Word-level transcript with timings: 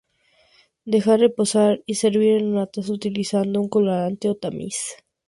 Dejar 0.83 1.19
reposar 1.19 1.83
y 1.85 1.93
servir 1.93 2.37
en 2.37 2.47
una 2.53 2.65
taza 2.65 2.91
utilizando 2.91 3.61
un 3.61 3.69
colador 3.69 4.17
o 4.29 4.35
tamiz. 4.35 4.75